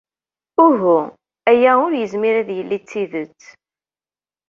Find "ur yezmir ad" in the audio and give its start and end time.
1.85-2.49